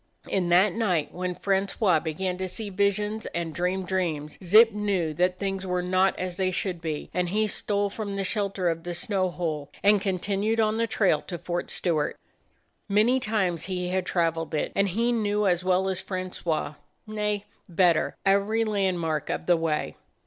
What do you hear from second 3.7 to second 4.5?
dreams,